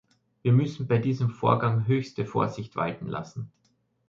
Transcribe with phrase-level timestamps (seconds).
[0.41, 3.51] Wir müssen bei diesem Vorgang höchste Vorsicht walten lassen.